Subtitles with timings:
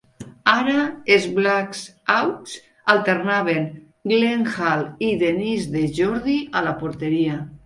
[0.51, 0.85] Ara
[1.17, 1.77] els Black
[2.13, 2.55] Hawks
[2.95, 3.69] alternaven
[4.13, 7.39] Glenn Hall i Denis DeJordy a la porteria.